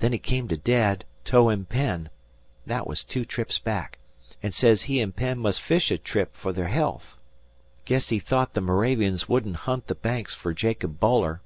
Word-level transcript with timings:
Then 0.00 0.12
he 0.12 0.18
come 0.18 0.46
to 0.48 0.58
Dad, 0.58 1.06
towin' 1.24 1.64
Penn, 1.64 2.10
thet 2.66 2.86
was 2.86 3.02
two 3.02 3.24
trips 3.24 3.58
back, 3.58 3.96
an' 4.42 4.52
sez 4.52 4.82
he 4.82 5.00
an' 5.00 5.12
Penn 5.12 5.38
must 5.38 5.62
fish 5.62 5.90
a 5.90 5.96
trip 5.96 6.34
fer 6.34 6.52
their 6.52 6.68
health. 6.68 7.16
'Guess 7.86 8.10
he 8.10 8.18
thought 8.18 8.52
the 8.52 8.60
Moravians 8.60 9.26
wouldn't 9.26 9.56
hunt 9.64 9.86
the 9.86 9.94
Banks 9.94 10.34
fer 10.34 10.52
Jacob 10.52 11.00
Boiler. 11.00 11.40